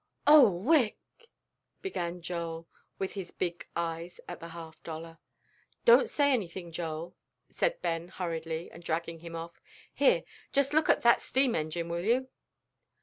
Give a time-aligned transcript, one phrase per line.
[0.25, 0.97] "Oh, whick!"
[1.83, 2.67] began Joel,
[2.97, 5.19] with his big eyes at the half dollar.
[5.85, 7.15] "Don't say anything, Joel,"
[7.51, 9.61] said Ben, hurriedly, and dragging him off;
[9.93, 12.29] "here, just look at that steam engine, will you?"